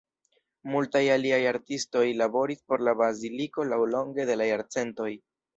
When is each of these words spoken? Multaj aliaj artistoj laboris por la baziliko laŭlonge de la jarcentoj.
Multaj 0.75 1.01
aliaj 1.15 1.39
artistoj 1.49 2.03
laboris 2.23 2.63
por 2.71 2.87
la 2.89 2.97
baziliko 3.05 3.69
laŭlonge 3.75 4.29
de 4.31 4.43
la 4.43 4.53
jarcentoj. 4.55 5.13